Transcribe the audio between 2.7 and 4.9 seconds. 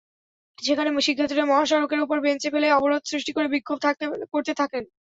অবরোধ সৃষ্টি করে বিক্ষোভ করতে থাকেন।